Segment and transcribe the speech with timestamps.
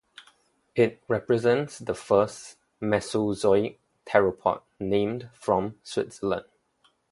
[0.73, 6.45] It represents the first Mesozoic theropod named from Switzerland.